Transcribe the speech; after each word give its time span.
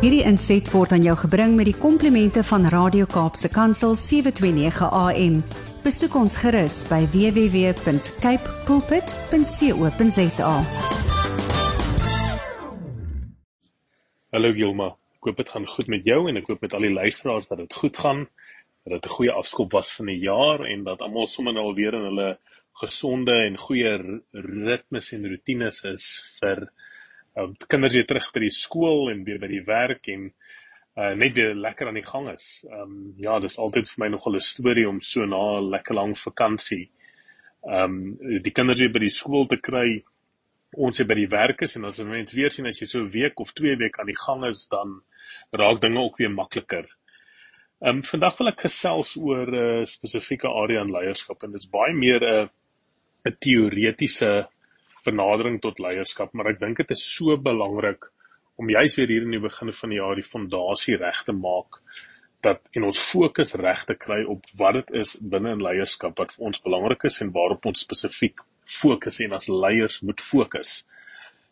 Hierdie 0.00 0.22
inset 0.24 0.64
word 0.72 0.94
aan 0.96 1.02
jou 1.04 1.12
gebring 1.20 1.58
met 1.58 1.66
die 1.68 1.76
komplimente 1.76 2.40
van 2.48 2.62
Radio 2.72 3.04
Kaapse 3.04 3.50
Kansel 3.52 3.92
729 3.92 4.86
AM. 4.96 5.34
Besoek 5.84 6.16
ons 6.16 6.38
gerus 6.40 6.78
by 6.88 7.02
www.cape 7.12 8.54
pulpit.co.za. 8.64 10.54
Hallo 14.32 14.54
Gilma, 14.56 14.88
ek 15.20 15.28
hoop 15.28 15.44
dit 15.44 15.52
gaan 15.52 15.68
goed 15.68 15.92
met 15.92 16.08
jou 16.08 16.22
en 16.32 16.40
ek 16.40 16.48
hoop 16.48 16.64
met 16.64 16.72
al 16.80 16.88
die 16.88 16.96
luisteraars 16.96 17.52
dat 17.52 17.60
dit 17.60 17.80
goed 17.82 18.00
gaan. 18.00 18.24
Dat 18.88 19.02
dit 19.02 19.04
'n 19.04 19.16
goeie 19.20 19.36
afskop 19.36 19.76
was 19.76 19.92
van 20.00 20.08
die 20.08 20.24
jaar 20.24 20.64
en 20.64 20.88
dat 20.88 21.04
almal 21.04 21.28
sommer 21.28 21.52
nou 21.52 21.66
alweer 21.74 21.92
in 22.00 22.08
hulle 22.08 22.38
gesonde 22.80 23.36
en 23.36 23.60
goeie 23.68 24.22
ritmes 24.32 25.12
en 25.12 25.28
rotines 25.28 25.84
is 25.84 26.08
vir 26.40 26.72
um, 27.42 27.56
kinders 27.66 27.94
weer 27.94 28.06
terug 28.06 28.32
by 28.32 28.40
die 28.40 28.54
skool 28.54 29.10
en 29.10 29.24
weer 29.24 29.38
by 29.38 29.48
die 29.50 29.64
werk 29.66 30.08
en 30.08 30.30
uh, 30.96 31.12
net 31.14 31.34
weer 31.36 31.54
lekker 31.54 31.88
aan 31.88 31.98
die 31.98 32.06
gang 32.06 32.30
is. 32.30 32.64
Ehm 32.68 32.80
um, 32.82 33.14
ja, 33.16 33.38
dis 33.40 33.58
altyd 33.58 33.88
vir 33.88 34.04
my 34.04 34.08
nogal 34.08 34.36
'n 34.36 34.40
storie 34.40 34.88
om 34.88 35.00
so 35.00 35.26
na 35.26 35.42
'n 35.58 35.70
lekker 35.70 35.94
lang 35.94 36.16
vakansie 36.18 36.90
ehm 37.62 38.16
um, 38.20 38.42
die 38.42 38.52
kinders 38.56 38.80
weer 38.80 38.92
by 38.92 39.02
die 39.04 39.12
skool 39.12 39.46
te 39.46 39.58
kry. 39.60 40.02
Ons 40.72 41.00
hier 41.00 41.06
by 41.06 41.16
die 41.18 41.28
werk 41.28 41.62
is 41.62 41.76
en 41.76 41.84
as 41.84 41.98
'n 42.00 42.08
mens 42.08 42.32
weer 42.32 42.50
sien 42.50 42.66
as 42.66 42.80
jy 42.80 42.86
so 42.86 43.00
'n 43.00 43.10
week 43.12 43.40
of 43.40 43.52
2 43.52 43.76
weke 43.76 44.00
aan 44.00 44.06
die 44.06 44.22
gang 44.26 44.44
is, 44.46 44.68
dan 44.68 45.02
raak 45.52 45.80
dinge 45.80 46.00
ook 46.00 46.16
weer 46.18 46.30
makliker. 46.30 46.88
Ehm 47.82 47.96
um, 47.96 48.02
vandag 48.02 48.38
wil 48.38 48.48
ek 48.48 48.60
gesels 48.60 49.16
oor 49.16 49.46
'n 49.46 49.54
uh, 49.54 49.84
spesifieke 49.84 50.48
area 50.48 50.80
in 50.80 50.92
leierskap 50.92 51.42
en 51.42 51.52
dit 51.52 51.60
is 51.60 51.68
baie 51.68 51.92
meer 51.92 52.20
'n 52.20 52.44
uh, 52.44 52.48
'n 53.26 53.36
teoretiese 53.38 54.48
benadering 55.04 55.60
tot 55.60 55.78
leierskap, 55.78 56.32
maar 56.34 56.50
ek 56.52 56.60
dink 56.60 56.76
dit 56.76 56.90
is 56.90 57.04
so 57.16 57.36
belangrik 57.36 58.10
om 58.60 58.68
juis 58.68 58.96
weer 58.98 59.08
hier 59.08 59.24
in 59.24 59.34
die 59.36 59.42
begin 59.42 59.72
van 59.72 59.92
die 59.92 59.98
jaar 60.00 60.18
die 60.18 60.26
fondasie 60.26 60.96
reg 61.00 61.24
te 61.24 61.32
maak 61.32 61.80
dat 62.44 62.60
en 62.76 62.86
ons 62.88 63.00
fokus 63.00 63.54
reg 63.60 63.82
te 63.88 63.96
kry 64.00 64.22
op 64.34 64.46
wat 64.60 64.78
dit 64.78 64.94
is 65.02 65.16
binne 65.32 65.54
in 65.56 65.64
leierskap 65.64 66.20
wat 66.20 66.32
vir 66.36 66.46
ons 66.50 66.62
belangrik 66.64 67.04
is 67.08 67.20
en 67.24 67.32
waarop 67.34 67.66
ons 67.68 67.84
spesifiek 67.84 68.40
fokus 68.80 69.20
en 69.24 69.36
as 69.36 69.48
leiers 69.48 70.00
moet 70.06 70.20
fokus. 70.24 70.80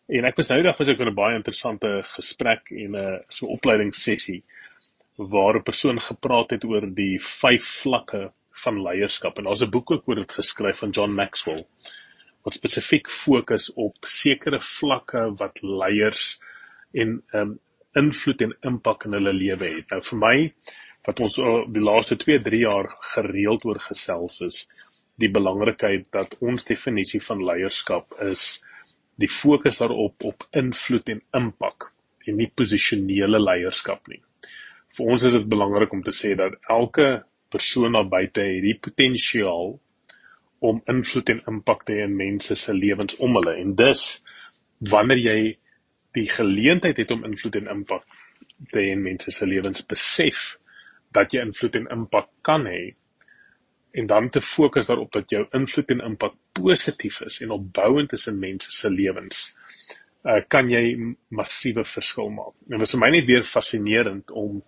En 0.09 0.25
ek 0.25 0.39
was 0.39 0.49
nou 0.49 0.57
eendag 0.57 0.79
was 0.79 0.89
ek 0.89 1.01
in 1.03 1.11
'n 1.11 1.15
baie 1.15 1.35
interessante 1.37 1.89
gesprek 2.15 2.71
en 2.71 2.95
'n 2.95 3.19
so 3.29 3.47
opleidingssessie 3.57 4.43
waar 5.17 5.57
'n 5.57 5.63
persoon 5.63 5.99
gepraat 5.99 6.51
het 6.51 6.65
oor 6.65 6.87
die 6.87 7.19
vyf 7.19 7.65
vlakke 7.83 8.31
van 8.63 8.81
leierskap 8.83 9.37
en 9.37 9.45
daar's 9.45 9.61
'n 9.61 9.69
boek 9.69 9.91
ook 9.91 10.07
oor 10.07 10.15
dit 10.15 10.31
geskryf 10.31 10.77
van 10.77 10.91
John 10.91 11.11
Maxwell 11.11 11.65
wat 12.49 12.57
spesifiek 12.57 13.09
fokus 13.13 13.69
op 13.77 14.07
sekere 14.09 14.57
vlakke 14.63 15.27
wat 15.37 15.61
leiers 15.61 16.39
en 16.97 17.19
um 17.37 17.57
invloed 17.97 18.41
en 18.45 18.53
impak 18.69 19.07
in 19.07 19.15
hulle 19.17 19.33
lewe 19.33 19.69
het. 19.75 19.89
Nou 19.91 20.01
vir 20.05 20.19
my 20.21 20.35
wat 21.07 21.21
ons 21.25 21.37
die 21.73 21.83
laaste 21.83 22.17
2-3 22.21 22.61
jaar 22.63 22.89
gereeld 23.13 23.65
oor 23.65 23.79
gesels 23.81 24.39
is 24.45 24.59
die 25.19 25.29
belangrikheid 25.33 26.07
dat 26.15 26.35
ons 26.39 26.67
definisie 26.67 27.21
van 27.25 27.41
leierskap 27.45 28.17
is 28.25 28.61
die 29.19 29.29
fokus 29.29 29.81
daarop 29.81 30.25
op 30.29 30.45
invloed 30.61 31.09
en 31.13 31.21
impak 31.41 31.89
en 32.27 32.37
nie 32.39 32.49
posisionele 32.61 33.41
leierskap 33.41 34.07
nie. 34.07 34.21
Vir 34.95 35.11
ons 35.13 35.25
is 35.27 35.35
dit 35.37 35.49
belangrik 35.49 35.93
om 35.93 36.03
te 36.05 36.13
sê 36.15 36.35
dat 36.39 36.55
elke 36.69 37.09
persoon 37.51 37.97
daar 37.97 38.09
buite 38.09 38.45
het 38.45 38.63
die 38.63 38.77
potensiaal 38.77 39.73
om 40.59 40.81
invloed 40.91 41.29
en 41.29 41.41
impak 41.47 41.85
te 41.85 41.95
hê 41.95 42.05
in 42.07 42.15
mense 42.19 42.55
se 42.55 42.75
lewens 42.75 43.17
om 43.23 43.35
hulle 43.39 43.55
en 43.61 43.75
dus 43.79 44.05
wanneer 44.93 45.21
jy 45.23 45.39
die 46.17 46.27
geleentheid 46.29 46.97
het 46.97 47.11
om 47.15 47.25
invloed 47.27 47.59
en 47.61 47.71
impak 47.75 48.05
te 48.71 48.81
hê 48.81 48.89
in 48.95 49.03
mense 49.03 49.31
se 49.31 49.47
lewens 49.47 49.85
besef 49.87 50.57
dat 51.15 51.33
jy 51.33 51.45
invloed 51.45 51.79
en 51.79 51.91
impak 51.95 52.29
kan 52.45 52.67
hê 52.69 52.81
en 53.99 54.07
dan 54.07 54.29
te 54.29 54.41
fokus 54.41 54.89
daarop 54.89 55.11
dat 55.15 55.31
jou 55.33 55.45
invloed 55.57 55.95
en 55.95 56.05
impak 56.11 56.35
positief 56.53 57.21
is 57.25 57.39
en 57.41 57.55
opbouend 57.55 58.13
is 58.13 58.27
in 58.29 58.39
mense 58.39 58.71
se 58.75 58.91
lewens 58.93 59.47
uh, 60.25 60.41
kan 60.47 60.69
jy 60.71 60.83
massiewe 61.35 61.85
verskil 61.87 62.31
maak. 62.33 62.55
En 62.69 62.77
dit 62.77 62.87
is 62.87 62.95
vir 62.95 63.03
my 63.03 63.11
net 63.13 63.27
weer 63.29 63.45
fascinerend 63.47 64.33
om 64.35 64.61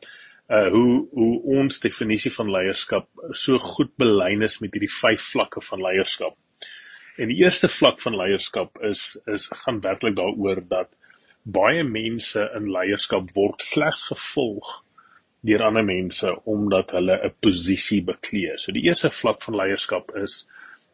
hoe 0.52 1.08
hoe 1.16 1.42
ons 1.58 1.80
definisie 1.80 2.32
van 2.36 2.52
leierskap 2.52 3.08
so 3.32 3.58
goed 3.58 3.92
belyn 4.02 4.44
is 4.44 4.60
met 4.60 4.74
hierdie 4.76 4.92
vyf 4.92 5.28
vlakke 5.34 5.64
van 5.64 5.84
leierskap. 5.86 6.36
En 7.18 7.32
die 7.32 7.40
eerste 7.44 7.70
vlak 7.72 8.02
van 8.04 8.18
leierskap 8.20 8.82
is 8.88 9.18
is 9.32 9.48
gaan 9.64 9.80
werklik 9.86 10.16
daaroor 10.20 10.64
dat 10.68 10.92
baie 11.44 11.84
mense 11.84 12.44
in 12.58 12.70
leierskap 12.72 13.32
word 13.36 13.64
slegs 13.66 14.08
gevolg 14.12 14.82
deur 15.48 15.64
ander 15.66 15.86
mense 15.86 16.34
omdat 16.46 16.92
hulle 16.98 17.18
'n 17.26 17.34
posisie 17.40 18.04
beklee. 18.04 18.58
So 18.58 18.72
die 18.72 18.84
eerste 18.90 19.10
vlak 19.10 19.42
van 19.42 19.56
leierskap 19.56 20.12
is 20.16 20.48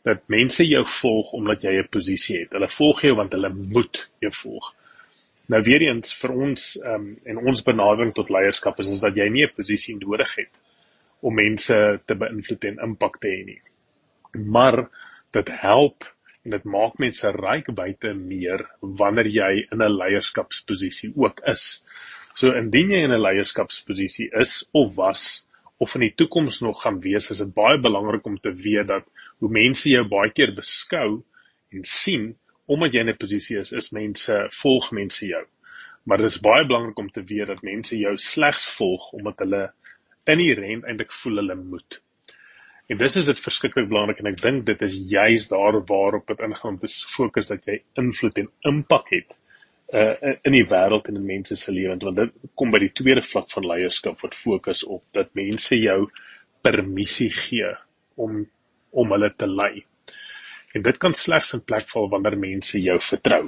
dat 0.04 0.28
mense 0.28 0.64
jou 0.68 0.86
volg 0.86 1.34
omdat 1.34 1.64
jy 1.64 1.80
'n 1.80 1.90
posisie 1.92 2.40
het. 2.40 2.54
Hulle 2.54 2.68
volg 2.68 3.02
jou 3.02 3.16
want 3.16 3.34
hulle 3.34 3.50
moet 3.50 4.10
jou 4.20 4.32
volg. 4.32 4.76
Nou 5.48 5.62
weer 5.64 5.86
eens 5.86 6.12
vir 6.22 6.34
ons 6.36 6.64
ehm 6.82 6.94
um, 6.94 7.12
en 7.32 7.38
ons 7.52 7.64
benadering 7.64 8.14
tot 8.16 8.32
leierskap 8.34 8.80
is 8.84 8.90
is 8.96 9.04
dat 9.04 9.16
jy 9.16 9.30
nie 9.32 9.46
'n 9.46 9.56
posisie 9.56 9.96
nodig 9.96 10.36
het 10.36 10.60
om 11.22 11.34
mense 11.36 11.76
te 12.06 12.16
beïnvloed 12.16 12.66
en 12.70 12.84
impak 12.88 13.18
te 13.22 13.32
hê 13.32 13.46
nie. 13.46 13.62
Maar 14.34 14.90
dit 15.32 15.50
help 15.62 16.04
en 16.44 16.52
dit 16.52 16.64
maak 16.64 17.00
mense 17.00 17.32
ryk 17.32 17.72
buite 17.76 18.14
meer 18.14 18.66
wanneer 18.82 19.28
jy 19.28 19.52
in 19.72 19.82
'n 19.82 19.98
leierskapsposisie 20.02 21.14
ook 21.16 21.42
is. 21.54 21.84
So 22.34 22.52
indien 22.52 22.92
jy 22.92 23.04
in 23.08 23.12
'n 23.12 23.22
leierskapsposisie 23.22 24.30
is 24.40 24.66
of 24.74 24.96
was 24.96 25.48
of 25.80 25.96
in 25.96 26.02
die 26.02 26.16
toekoms 26.16 26.62
nog 26.62 26.82
gaan 26.82 27.00
wees, 27.00 27.32
is 27.32 27.38
dit 27.38 27.54
baie 27.54 27.80
belangrik 27.80 28.26
om 28.26 28.38
te 28.38 28.52
weet 28.52 28.88
dat 28.88 29.06
hoe 29.40 29.50
mense 29.50 29.90
jou 29.90 30.04
baie 30.10 30.32
keer 30.32 30.54
beskou 30.56 31.24
en 31.72 31.84
sien 31.84 32.36
omdat 32.68 32.94
jy 32.94 33.04
in 33.06 33.10
'n 33.10 33.18
posisie 33.18 33.58
is, 33.60 33.72
is 33.72 33.92
mense 33.96 34.40
volg 34.62 34.92
mense 34.92 35.26
jou. 35.26 35.46
Maar 36.04 36.18
dit 36.18 36.32
is 36.32 36.40
baie 36.40 36.66
belangrik 36.66 37.00
om 37.00 37.10
te 37.12 37.24
weet 37.24 37.48
dat 37.48 37.64
mense 37.64 37.98
jou 37.98 38.18
slegs 38.18 38.68
volg 38.78 39.12
omdat 39.12 39.40
hulle 39.44 39.64
inherënt 40.26 40.84
eintlik 40.84 41.12
voel 41.12 41.42
hulle 41.42 41.56
moet. 41.56 42.02
En 42.88 42.98
dis 42.98 43.16
is 43.16 43.26
dit 43.26 43.40
verskriklik 43.40 43.90
belangrik 43.90 44.20
en 44.20 44.30
ek 44.32 44.40
dink 44.42 44.66
dit 44.66 44.82
is 44.88 44.94
juis 45.12 45.48
daar 45.52 45.82
waarop 45.90 46.28
dit 46.28 46.40
ingaan 46.40 46.74
om 46.76 46.80
te 46.80 46.88
fokus 47.16 47.52
dat 47.52 47.68
jy 47.68 47.82
invloed 48.00 48.40
en 48.44 48.50
impak 48.72 49.12
het 49.16 49.36
uh 49.96 50.34
in 50.44 50.52
die 50.52 50.66
wêreld 50.68 51.08
en 51.08 51.16
in 51.16 51.26
mense 51.26 51.56
se 51.56 51.72
lewens 51.72 52.04
want 52.04 52.18
dit 52.20 52.32
kom 52.60 52.72
by 52.72 52.80
die 52.84 52.92
tweede 52.92 53.24
vlak 53.24 53.52
van 53.52 53.68
leierskap 53.68 54.20
wat 54.24 54.36
fokus 54.36 54.84
op 54.84 55.04
dat 55.16 55.30
mense 55.40 55.76
jou 55.80 56.10
permissie 56.64 57.30
gee 57.32 57.72
om 58.16 58.42
om 58.92 59.12
hulle 59.12 59.30
te 59.36 59.48
lei. 59.48 59.86
En 60.76 60.82
dit 60.82 60.98
kan 60.98 61.14
slegs 61.14 61.54
in 61.54 61.64
plek 61.64 61.88
val 61.90 62.10
wanneer 62.12 62.38
mense 62.40 62.82
jou 62.82 62.98
vertrou. 63.00 63.46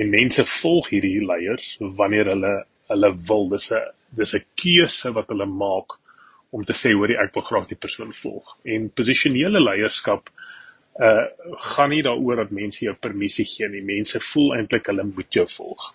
En 0.00 0.12
mense 0.12 0.44
volg 0.58 0.90
hierdie 0.92 1.24
leiers 1.24 1.76
wanneer 1.80 2.32
hulle 2.32 2.52
hulle 2.92 3.10
wil. 3.28 3.48
Dis 3.48 3.72
'n 3.72 3.82
dis 4.20 4.34
'n 4.34 4.44
keuse 4.54 5.12
wat 5.12 5.28
hulle 5.28 5.46
maak 5.46 5.98
om 6.50 6.64
te 6.64 6.72
sê 6.72 6.92
hoor 6.92 7.10
ek 7.10 7.34
wil 7.34 7.42
graag 7.42 7.68
die 7.68 7.80
persoon 7.84 8.12
volg. 8.12 8.56
En 8.64 8.90
posisionele 8.90 9.60
leierskap 9.60 10.30
uh 11.00 11.24
gaan 11.72 11.88
nie 11.88 12.02
daaroor 12.02 12.36
dat 12.36 12.50
mense 12.50 12.84
jou 12.84 12.94
permissie 12.94 13.44
gee 13.44 13.68
nie. 13.68 13.82
Mense 13.82 14.20
voel 14.20 14.54
eintlik 14.56 14.86
hulle 14.86 15.04
moet 15.04 15.32
jou 15.32 15.46
volg. 15.48 15.94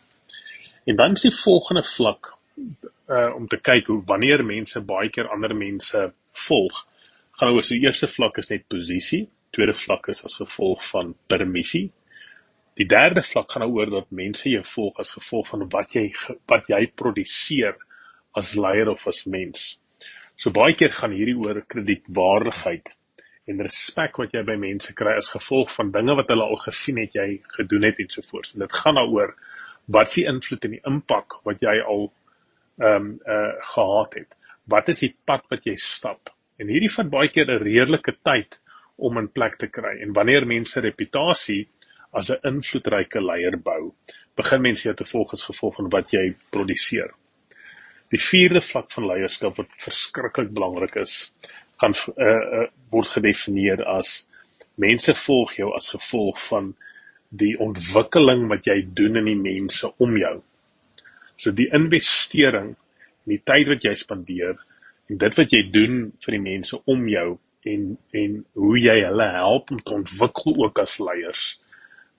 En 0.85 0.95
dan 0.95 1.11
is 1.11 1.21
die 1.21 1.37
volgende 1.43 1.83
vlak 1.83 2.33
uh 3.09 3.35
om 3.35 3.47
te 3.47 3.57
kyk 3.57 3.87
hoe 3.87 4.03
wanneer 4.05 4.43
mense 4.43 4.81
baie 4.81 5.09
keer 5.09 5.29
ander 5.29 5.55
mense 5.55 6.13
volg. 6.31 6.85
Gaan 7.31 7.53
oor 7.53 7.63
so 7.63 7.75
eerste 7.75 8.07
vlak 8.07 8.37
is 8.37 8.49
net 8.49 8.67
posisie 8.67 9.27
tweede 9.57 9.73
vlak 9.73 10.11
is 10.13 10.23
as 10.27 10.37
gevolg 10.37 10.83
van 10.91 11.15
permissie. 11.31 11.87
Die 12.77 12.85
derde 12.85 13.23
vlak 13.25 13.55
gaan 13.55 13.65
oor 13.65 13.89
dat 13.89 14.13
mense 14.13 14.49
jou 14.51 14.61
volg 14.75 14.99
as 15.01 15.15
gevolg 15.17 15.47
van 15.49 15.65
wat 15.73 15.95
jy 15.97 16.11
wat 16.51 16.69
jy 16.69 16.83
produseer 17.01 17.73
as 18.37 18.53
leier 18.53 18.91
of 18.91 19.07
as 19.09 19.23
mens. 19.25 19.79
So 20.37 20.53
baie 20.53 20.75
keer 20.77 20.93
gaan 20.93 21.15
hierdie 21.17 21.37
oor 21.41 21.63
kredietwaardigheid 21.65 22.93
en 23.49 23.63
respek 23.65 24.19
wat 24.21 24.35
jy 24.35 24.43
by 24.45 24.57
mense 24.61 24.93
kry 24.93 25.15
as 25.17 25.31
gevolg 25.33 25.71
van 25.73 25.89
dinge 25.95 26.17
wat 26.19 26.29
hulle 26.29 26.45
al 26.45 26.61
gesien 26.61 26.99
het 27.01 27.17
jy 27.17 27.27
gedoen 27.55 27.87
het 27.87 28.03
en 28.03 28.11
so 28.13 28.25
voort. 28.29 28.53
En 28.53 28.65
dit 28.67 28.77
gaan 28.83 28.99
daaroor 28.99 29.33
wat 29.97 30.13
s'ie 30.13 30.27
invloed 30.29 30.67
en 30.67 30.75
die 30.75 30.83
impak 30.91 31.39
wat 31.47 31.63
jy 31.65 31.79
al 31.81 32.09
ehm 32.77 33.09
um, 33.09 33.13
uh 33.25 33.53
gehad 33.73 34.19
het. 34.19 34.37
Wat 34.69 34.89
is 34.93 35.01
die 35.01 35.15
pad 35.25 35.47
wat 35.49 35.65
jy 35.65 35.73
stap? 35.81 36.29
En 36.61 36.69
hierdie 36.69 36.93
vat 36.93 37.09
baie 37.09 37.31
keer 37.33 37.49
'n 37.49 37.63
redelike 37.63 38.13
tyd 38.21 38.59
om 38.97 39.17
in 39.21 39.29
plek 39.31 39.57
te 39.61 39.67
kry. 39.67 39.97
En 40.01 40.13
wanneer 40.13 40.47
mense 40.47 40.81
reputasie 40.81 41.67
as 42.11 42.31
'n 42.31 42.39
invloedryke 42.47 43.21
leier 43.21 43.57
bou, 43.57 43.93
begin 44.35 44.61
mense 44.61 44.83
jou 44.83 44.95
te 44.95 45.05
volg 45.05 45.33
as 45.33 45.43
gevolg 45.43 45.75
van 45.75 45.89
wat 45.89 46.11
jy 46.13 46.35
produseer. 46.49 47.11
Die 48.09 48.21
vierde 48.21 48.61
vlak 48.61 48.91
van 48.91 49.07
leierskap 49.07 49.57
wat 49.57 49.67
verskriklik 49.83 50.53
belangrik 50.53 50.95
is, 50.95 51.33
gaan 51.81 51.93
uh, 51.93 52.25
uh, 52.25 52.67
word 52.91 53.07
gedefinieer 53.07 53.83
as 53.85 54.27
mense 54.75 55.13
volg 55.13 55.57
jou 55.57 55.73
as 55.75 55.89
gevolg 55.89 56.39
van 56.49 56.75
die 57.29 57.57
ontwikkeling 57.59 58.47
wat 58.51 58.67
jy 58.69 58.81
doen 58.95 59.17
in 59.17 59.25
die 59.25 59.39
mense 59.41 59.89
om 59.99 60.15
jou. 60.17 60.37
So 61.35 61.51
die 61.51 61.67
investering, 61.75 62.75
die 63.27 63.41
tyd 63.43 63.67
wat 63.67 63.83
jy 63.83 63.93
spandeer 63.93 64.55
en 65.09 65.19
dit 65.19 65.37
wat 65.37 65.53
jy 65.53 65.63
doen 65.71 65.99
vir 66.23 66.37
die 66.37 66.43
mense 66.43 66.79
om 66.85 67.07
jou 67.11 67.27
en 67.73 67.87
en 68.21 68.37
hoe 68.59 68.75
jy 68.79 68.97
hulle 69.03 69.31
help 69.35 69.71
om 69.71 69.79
te 69.83 69.95
ontwikkel 70.01 70.57
ook 70.65 70.79
as 70.83 70.99
leiers 71.03 71.47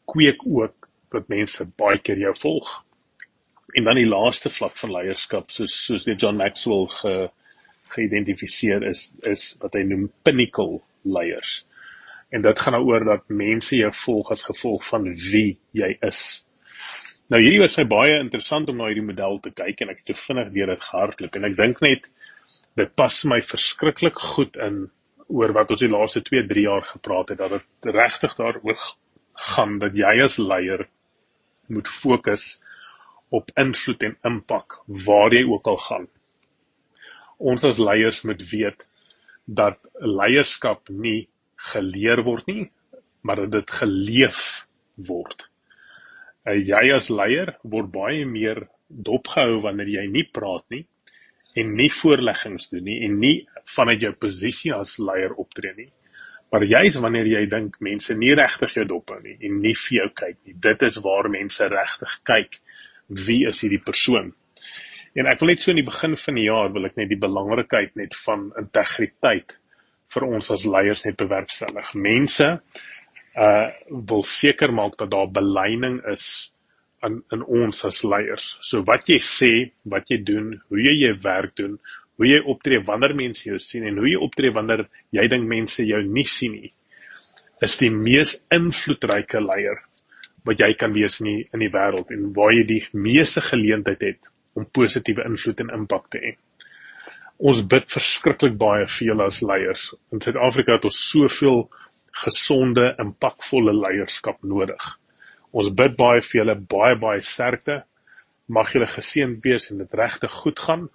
kweek 0.09 0.45
ook 0.47 0.89
dat 1.13 1.29
mense 1.29 1.67
baie 1.81 2.01
keer 2.01 2.21
jou 2.21 2.35
volg. 2.37 2.69
En 3.77 3.85
dan 3.85 4.01
die 4.01 4.09
laaste 4.09 4.51
vlak 4.53 4.77
van 4.81 4.95
leierskap 4.97 5.53
soos 5.53 5.75
soos 5.87 6.07
die 6.09 6.17
John 6.17 6.41
Maxwell 6.41 6.89
ge 7.01 7.15
geïdentifiseer 7.95 8.85
is 8.89 9.09
is 9.29 9.55
wat 9.63 9.77
hy 9.77 9.85
noem 9.89 10.09
pinnacle 10.25 10.81
leiers. 11.05 11.63
En 12.33 12.45
dit 12.45 12.61
gaan 12.61 12.77
daaroor 12.77 13.07
dat 13.09 13.31
mense 13.33 13.77
jou 13.77 13.93
volg 14.05 14.33
as 14.35 14.45
gevolg 14.49 14.85
van 14.89 15.09
wie 15.31 15.59
jy 15.77 15.95
is. 16.05 16.23
Nou 17.33 17.41
hierdie 17.43 17.61
was 17.61 17.77
my 17.81 17.85
baie 17.89 18.21
interessant 18.21 18.69
om 18.69 18.81
na 18.81 18.89
hierdie 18.89 19.05
model 19.05 19.41
te 19.45 19.53
kyk 19.53 19.83
en 19.85 19.93
ek 19.93 20.03
het 20.03 20.11
te 20.13 20.21
vinnig 20.27 20.53
deur 20.53 20.73
dit 20.73 20.85
gehardloop 20.91 21.37
en 21.37 21.49
ek 21.49 21.57
dink 21.57 21.83
net 21.85 22.09
dit 22.81 22.95
pas 22.97 23.19
my 23.29 23.41
verskriklik 23.45 24.21
goed 24.33 24.57
in 24.65 24.87
oor 25.29 25.53
wat 25.57 25.71
ons 25.75 25.83
die 25.85 25.91
laaste 25.93 26.23
2, 26.25 26.47
3 26.49 26.65
jaar 26.65 26.87
gepraat 26.89 27.33
het 27.33 27.41
dat 27.43 27.59
dit 27.59 27.91
regtig 27.95 28.37
daaroor 28.39 28.79
gaan 29.53 29.79
dat 29.83 29.97
jy 29.97 30.15
as 30.25 30.39
leier 30.41 30.87
moet 31.69 31.89
fokus 31.89 32.57
op 33.35 33.53
invloed 33.61 34.07
en 34.09 34.17
impak 34.31 34.81
waar 35.07 35.35
jy 35.37 35.45
ook 35.45 35.69
al 35.69 35.77
gaan. 35.85 36.07
Ons 37.39 37.65
as 37.69 37.79
leiers 37.79 38.23
moet 38.25 38.41
weet 38.51 38.87
dat 39.45 39.79
leierskap 40.01 40.89
nie 40.89 41.29
geleer 41.73 42.25
word 42.25 42.49
nie, 42.49 42.65
maar 43.23 43.45
dat 43.45 43.53
dit 43.53 43.77
geleef 43.83 44.43
word. 44.97 45.47
Uh, 46.49 46.57
jy 46.57 46.89
as 46.97 47.11
leier 47.13 47.55
word 47.63 47.93
baie 47.93 48.25
meer 48.27 48.65
dopgehou 48.89 49.61
wanneer 49.67 49.93
jy 49.99 50.07
nie 50.09 50.25
praat 50.33 50.65
nie 50.73 50.87
en 51.61 51.75
nie 51.77 51.91
voorleggings 51.93 52.71
doen 52.73 52.85
nie 52.87 52.99
en 53.07 53.19
nie 53.21 53.37
vanuit 53.77 54.03
jou 54.07 54.13
posisie 54.21 54.73
as 54.75 54.97
leier 55.03 55.35
optree 55.37 55.75
nie. 55.77 55.91
Maar 56.53 56.65
juis 56.65 56.97
wanneer 57.05 57.29
jy 57.29 57.45
dink 57.51 57.77
mense 57.85 58.15
nie 58.17 58.33
regtig 58.39 58.79
jou 58.79 58.85
dop 58.89 59.13
hou 59.13 59.21
nie 59.25 59.37
en 59.45 59.61
nie 59.65 59.75
vir 59.77 59.99
jou 59.99 60.09
kyk 60.23 60.37
nie, 60.47 60.57
dit 60.69 60.85
is 60.89 61.01
waar 61.05 61.29
mense 61.33 61.69
regtig 61.69 62.19
kyk 62.29 62.61
wie 63.29 63.43
is 63.49 63.63
hierdie 63.65 63.83
persoon. 63.85 64.33
En 65.19 65.29
ek 65.29 65.41
wil 65.41 65.53
net 65.53 65.65
so 65.65 65.73
in 65.73 65.81
die 65.81 65.87
begin 65.87 66.15
van 66.21 66.37
die 66.39 66.47
jaar 66.47 66.71
wil 66.73 66.89
ek 66.89 66.99
net 67.01 67.11
die 67.11 67.21
belangrikheid 67.21 67.97
net 68.01 68.17
van 68.25 68.49
integriteit 68.61 69.59
vir 70.15 70.27
ons 70.29 70.51
as 70.55 70.67
leiers 70.69 71.05
net 71.05 71.19
bewerkstellig. 71.21 71.93
Mense 71.95 72.55
uh 73.39 73.67
wil 74.11 74.25
seker 74.27 74.73
maak 74.75 74.97
dat 74.99 75.13
daar 75.13 75.29
belyning 75.31 76.01
is 76.11 76.25
in 77.07 77.21
in 77.35 77.45
ons 77.63 77.85
as 77.85 78.03
leiers. 78.05 78.57
So 78.61 78.83
wat 78.87 79.09
jy 79.11 79.21
sê, 79.23 79.53
wat 79.85 80.11
jy 80.11 80.23
doen, 80.25 80.57
hoe 80.69 80.81
jy 80.83 80.95
jou 81.05 81.15
werk 81.25 81.55
doen, 81.61 81.79
hoe 82.19 82.27
jy 82.27 82.41
optree 82.51 82.83
wanneer 82.85 83.15
mense 83.15 83.47
jou 83.47 83.59
sien 83.63 83.87
en 83.87 84.01
hoe 84.01 84.11
jy 84.11 84.19
optree 84.19 84.55
wanneer 84.55 84.89
jy 85.15 85.29
dink 85.31 85.47
mense 85.49 85.85
jou 85.87 86.03
nie 86.03 86.27
sien 86.27 86.59
nie 86.59 86.73
is 87.65 87.79
die 87.81 87.91
mees 87.91 88.37
invloedryke 88.55 89.41
leier 89.43 89.81
wat 90.47 90.61
jy 90.63 90.71
kan 90.81 90.95
wees 90.95 91.19
in 91.21 91.29
die, 91.29 91.41
in 91.55 91.65
die 91.65 91.73
wêreld 91.73 92.13
en 92.15 92.31
waar 92.37 92.55
jy 92.55 92.65
die 92.69 92.83
meeste 92.97 93.43
geleentheid 93.45 94.05
het 94.05 94.31
om 94.59 94.67
positiewe 94.75 95.27
invloed 95.29 95.61
en 95.63 95.75
impak 95.75 96.07
te 96.13 96.23
hê. 96.23 96.31
Ons 97.39 97.61
bid 97.71 97.85
verskriklik 97.93 98.57
baie 98.59 98.87
veel 98.91 99.21
as 99.23 99.43
leiers. 99.47 99.91
In 100.15 100.23
Suid-Afrika 100.23 100.79
het 100.79 100.87
ons 100.89 100.99
soveel 101.11 101.61
gesonde, 102.25 102.89
impakvolle 102.99 103.75
leierskap 103.77 104.41
nodig. 104.43 104.89
Ons 105.59 105.71
bid 105.75 105.97
baie 105.99 106.23
vir 106.23 106.41
julle 106.41 106.57
baie 106.75 106.97
baie 107.03 107.23
sterkte. 107.27 107.83
Mag 108.49 108.73
julle 108.73 108.89
geseënd 108.89 109.43
wees 109.45 109.71
en 109.73 109.83
dit 109.83 109.97
regtig 110.01 110.35
goed 110.43 110.61
gaan 110.67 110.89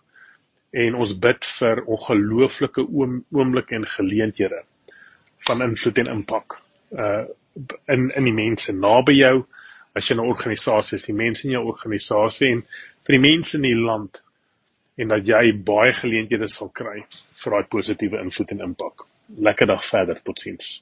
en 0.74 0.96
ons 0.98 1.12
bid 1.26 1.46
vir 1.60 1.84
ongelooflike 1.86 2.82
oomblikke 2.82 3.76
en 3.78 3.86
geleenthede 3.86 4.64
van 5.48 5.62
invloed 5.62 6.00
en 6.02 6.14
impak 6.18 6.60
uh 6.98 7.24
in 7.94 8.08
in 8.18 8.26
die 8.26 8.34
mense 8.34 8.74
naby 8.74 9.14
jou 9.14 9.44
as 9.96 10.08
jy 10.10 10.16
'n 10.16 10.26
organisasie 10.26 10.98
is, 10.98 11.06
die 11.06 11.14
mense 11.14 11.46
in 11.46 11.54
jou 11.54 11.66
organisasie 11.70 12.50
en 12.52 12.64
vir 13.06 13.18
die 13.18 13.26
mense 13.28 13.58
in 13.58 13.68
die 13.68 13.78
land 13.78 14.24
en 14.98 15.14
dat 15.14 15.28
jy 15.28 15.54
baie 15.54 15.94
geleenthede 15.94 16.48
sal 16.48 16.70
kry 16.70 17.06
vir 17.44 17.52
daai 17.52 17.70
positiewe 17.70 18.22
invloed 18.22 18.52
en 18.52 18.66
impak. 18.70 19.06
Lekker 19.38 19.68
dag 19.68 19.86
verder, 19.86 20.22
totsiens. 20.24 20.82